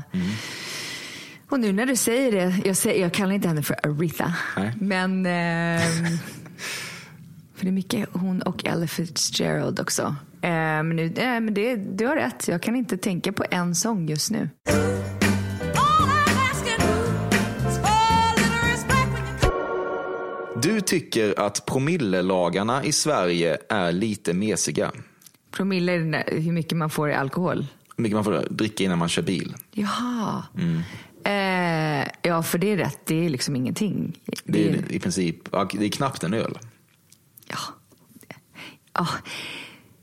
[1.48, 4.34] Och nu när du säger det, jag, säger, jag kallar inte henne för Aretha.
[4.56, 4.72] Nej.
[4.80, 6.04] Men ehm,
[7.54, 10.02] för det är mycket hon och Ella Fitzgerald också.
[10.42, 13.74] Eh, men nu, eh, men det, du har rätt, jag kan inte tänka på en
[13.74, 14.48] sång just nu.
[20.62, 24.92] Du tycker att promillelagarna i Sverige är lite mesiga.
[25.50, 27.66] Promille är hur mycket man får i alkohol.
[27.96, 29.54] Hur mycket man får dricka innan man kör bil.
[29.72, 30.44] Jaha.
[30.56, 30.82] Mm.
[31.24, 33.00] Eh, ja, för det är rätt.
[33.04, 34.20] Det är liksom ingenting.
[34.44, 36.58] Det är i princip, ja, det är knappt en öl.
[37.46, 37.58] Ja,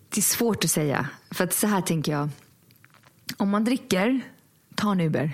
[0.10, 1.10] det är svårt att säga.
[1.32, 2.30] För att så här tänker jag.
[3.38, 4.22] Om man dricker,
[4.76, 5.32] ta en Uber.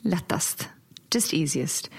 [0.00, 0.68] Lättast.
[1.14, 1.90] Just easiest.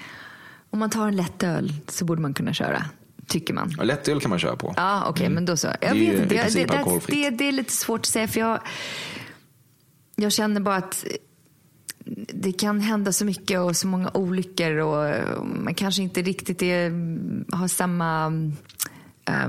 [0.72, 2.84] Om man tar en lätt öl så borde man kunna köra.
[3.26, 3.74] Tycker man.
[3.78, 4.74] Ja, lättöl kan man köra på.
[4.76, 5.66] Ja, okej, men då så.
[5.66, 6.34] Jag Det vet inte.
[6.34, 8.60] Jag, det, det, det, det är lite svårt att säga för jag,
[10.16, 11.04] jag känner bara att
[12.34, 16.90] det kan hända så mycket och så många olyckor och man kanske inte riktigt är,
[17.56, 18.26] har samma,
[19.28, 19.48] eh,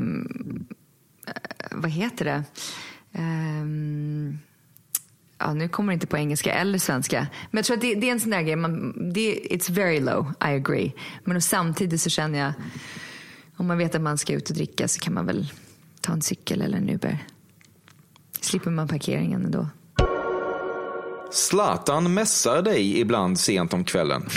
[1.72, 2.44] vad heter det?
[3.14, 4.40] Ehm,
[5.44, 7.28] ja, nu kommer det inte på engelska eller svenska.
[7.52, 10.00] Men jag tror att det, det är en sån där grej, man, det, it's very
[10.00, 10.94] low, I agree.
[11.24, 12.54] Men samtidigt så känner jag,
[13.58, 15.52] om man vet att man ska ut och dricka så kan man väl
[16.02, 17.18] ta en cykel eller en Uber.
[18.42, 19.68] Slipper man parkeringen ändå.
[21.32, 24.26] Zlatan mässar dig ibland sent om kvällen.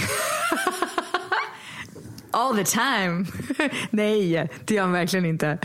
[2.30, 3.26] All the time.
[3.90, 5.58] Nej, det gör han verkligen inte.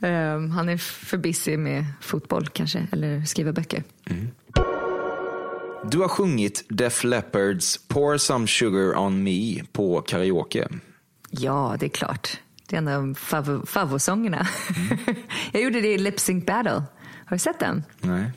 [0.00, 3.82] Ehm, han är för busy med fotboll kanske, eller skriva böcker.
[5.90, 10.68] Du har sjungit Def Leppards Pour Some Sugar On Me på karaoke.
[11.30, 12.40] Ja, det är klart.
[12.68, 14.46] Det är en av fav- favoritsångerna.
[15.52, 16.72] Jag gjorde det i Lip Sync Battle.
[17.26, 17.84] Har du sett den?
[18.00, 18.30] Nej.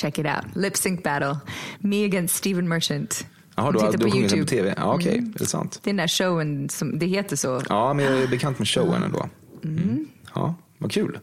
[0.00, 0.56] Check it out.
[0.56, 1.36] Lip Sync Battle.
[1.78, 3.26] Me against Steven Merchant.
[3.56, 4.74] Jaha, du har, du sjungit den på tv?
[4.76, 5.18] Ja, okej.
[5.18, 5.32] Mm.
[5.34, 5.80] Är det sant?
[5.82, 7.62] Det är den där showen, som, det heter så.
[7.68, 9.28] Ja, men jag är bekant med showen ändå.
[9.64, 10.06] Mm.
[10.34, 11.18] Ja, vad kul.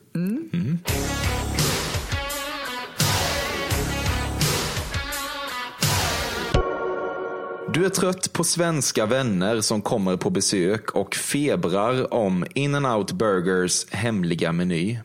[7.73, 13.91] Du är trött på svenska vänner som kommer på besök och febrar om In-N-Out Burgers
[13.91, 14.99] hemliga meny.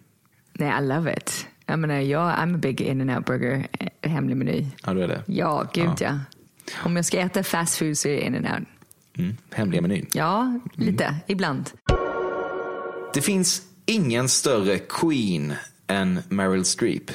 [0.53, 1.47] Nej, I love it.
[1.67, 4.67] Jag menar, jag, I'm a big in-and-out burger eh, hemlig meny.
[4.87, 5.23] Ja, du är det?
[5.27, 5.95] Ja, gud Ja.
[6.01, 6.19] ja.
[6.85, 8.69] Om jag ska äta fast food så är det in-and-out.
[9.19, 10.07] Mm, hemliga menyn.
[10.13, 11.15] Ja, lite.
[11.27, 11.71] Ibland.
[13.15, 15.53] Det finns ingen större queen
[15.87, 17.11] än Meryl Streep.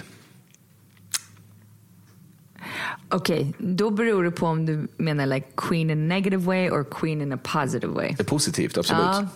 [3.12, 6.84] Okej, då beror det på om du menar like queen in a negative way or
[6.84, 8.16] queen in a positive way.
[8.16, 9.04] Positivt, absolut.
[9.04, 9.28] Ja.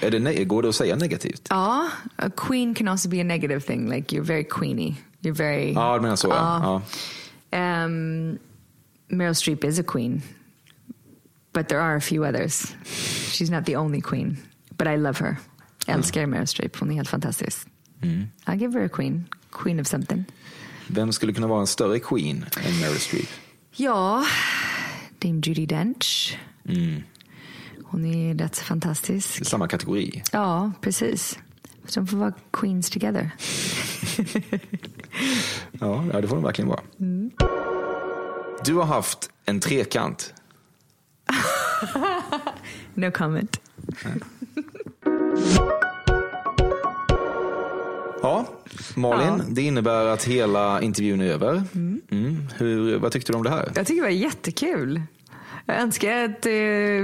[0.00, 1.46] Är det går det att säga negativt?
[1.50, 3.90] Ja, a queen can also be a negative thing.
[3.90, 4.94] Like you're very queeny.
[5.20, 5.72] You're very...
[5.72, 6.28] Ja, du menar så.
[6.28, 6.82] Ja.
[7.50, 7.84] Ja.
[7.84, 8.38] Um,
[9.08, 10.22] Meryl Streep is a queen,
[11.52, 12.74] but there are a few others.
[13.32, 14.36] She's not the only queen,
[14.78, 15.36] but I love her.
[15.86, 16.76] Jag älskar Meryl Streep.
[16.76, 17.68] Hon är helt fantastisk.
[18.02, 18.28] Mm.
[18.46, 19.24] I'll give her a queen.
[19.50, 20.24] Queen of something.
[20.94, 23.28] Vem skulle kunna vara en större queen än Meryl Streep?
[23.72, 24.24] Ja,
[25.18, 26.38] Dame Judi Dench.
[26.68, 27.02] Mm.
[27.84, 29.46] Hon är rätt så fantastisk.
[29.46, 30.22] Samma kategori.
[30.32, 31.38] Ja, precis.
[31.94, 33.30] De får vara queens together.
[35.80, 36.80] Ja, ja, det får de verkligen vara.
[37.00, 37.30] Mm.
[38.64, 40.34] Du har haft en trekant.
[42.94, 43.60] No comment.
[48.22, 48.46] Ja,
[48.94, 51.62] Malin, det innebär att hela intervjun är över.
[51.74, 52.48] Mm.
[52.56, 53.72] Hur, vad tyckte du om det här?
[53.74, 55.02] Jag tycker det var jättekul.
[55.66, 56.52] Jag önskar att eh,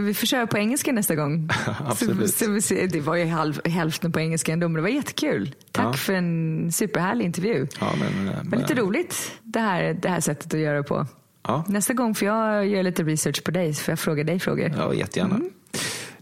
[0.04, 1.48] vi får köra på engelska nästa gång.
[1.86, 2.34] Absolut.
[2.34, 5.54] Så, så det var ju halv, hälften på engelska ändå, men det var jättekul.
[5.72, 5.92] Tack Ja.
[5.92, 7.66] för en superhärlig intervju.
[7.80, 11.06] Ja, men, eh, Men lite roligt det här, det här sättet att göra på.
[11.42, 11.64] Ja.
[11.68, 14.72] Nästa gång får jag göra lite research på dig, så får jag fråga dig frågor.
[14.76, 15.34] Ja, jättegärna.
[15.34, 15.50] Mm.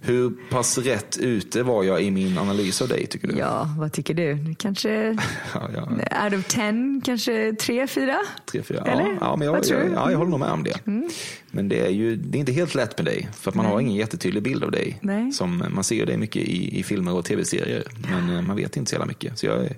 [0.07, 3.35] Hur pass rätt ute var jag i min analys av dig, tycker du?
[3.39, 4.55] Ja, vad tycker du?
[4.59, 5.17] Kanske
[5.55, 6.25] Ja, ja.
[6.25, 8.17] out of ten, kanske tre, fyra?
[8.53, 8.79] Tre, fyra.
[8.85, 9.19] Eller?
[9.21, 9.95] Ja, men jag, Vad tror jag, du?
[9.95, 10.87] ja, jag håller nog med om det.
[10.87, 11.09] Mm.
[11.51, 13.29] Men det är ju det är inte helt lätt med dig.
[13.41, 13.73] För att man Nej.
[13.75, 14.99] har ingen jättetydlig bild av dig.
[15.01, 15.33] Nej.
[15.33, 17.85] Som, man ser dig mycket i, i filmer och tv-serier.
[18.11, 19.39] Men eh, man vet inte så jävla mycket.
[19.39, 19.69] Så jag,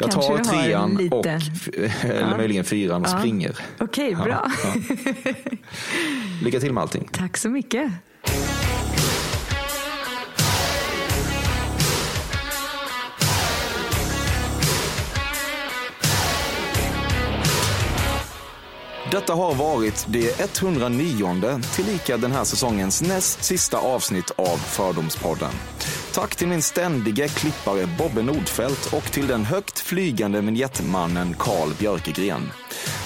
[0.00, 1.26] jag tar trean lite- och,
[2.04, 2.36] eller Ja.
[2.36, 3.58] möjligen fyran och springer.
[3.78, 4.50] Okej, Ja, bra.
[6.42, 7.08] Lycka till med allting.
[7.12, 7.92] Tack så mycket.
[19.14, 25.50] Detta har varit det 109 tillika den här säsongens näst sista avsnitt av Fördomspodden.
[26.14, 32.52] Tack till min ständige klippare Bobbe Nordfeldt och till den högt flygande vignettmannen Carl Björkegren.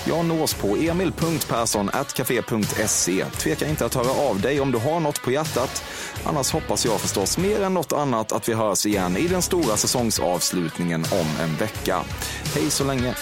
[0.05, 3.25] Jag nås på emil.perssonatcafe.se.
[3.25, 5.85] Tveka inte att höra av dig om du har något på hjärtat.
[6.25, 9.77] Annars hoppas jag förstås mer än något annat att vi hörs igen i den stora
[9.77, 12.01] säsongsavslutningen om en vecka.
[12.55, 13.15] Hej så länge!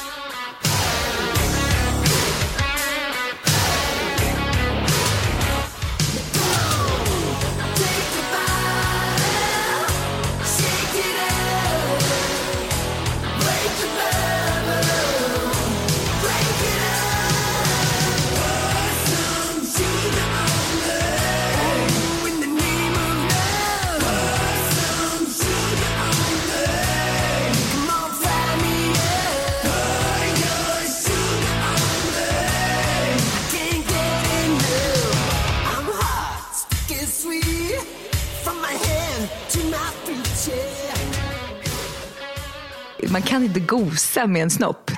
[43.87, 44.91] Nosa med en snopp.